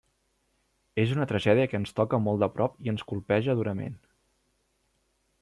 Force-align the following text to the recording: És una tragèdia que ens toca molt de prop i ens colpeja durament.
És 1.03 1.11
una 1.15 1.27
tragèdia 1.31 1.67
que 1.73 1.79
ens 1.81 1.93
toca 1.99 2.21
molt 2.29 2.41
de 2.45 2.49
prop 2.57 2.81
i 2.87 2.93
ens 2.95 3.05
colpeja 3.13 3.57
durament. 3.61 4.01